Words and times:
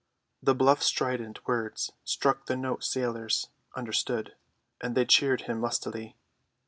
The 0.41 0.55
bluff 0.55 0.81
strident 0.81 1.45
words 1.47 1.91
struck 2.05 2.47
the 2.47 2.55
note 2.55 2.83
sailors 2.83 3.49
understood, 3.75 4.33
and 4.81 4.95
they 4.97 5.05
cheered 5.05 5.41
him 5.41 5.61
lustily. 5.61 6.15